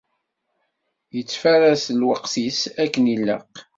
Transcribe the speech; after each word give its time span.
Yettfaraṣ 1.15 1.83
lweqt-is 1.99 2.61
akken 2.83 3.05
ilaq. 3.15 3.53